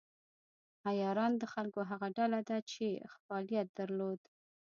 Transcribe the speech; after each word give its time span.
عیاران 0.89 1.33
د 1.37 1.43
خلکو 1.53 1.79
هغه 1.89 2.07
ډله 2.17 2.39
ده 2.49 2.57
چې 2.71 2.85
فعالیت 3.23 3.67
درلود. 3.79 4.19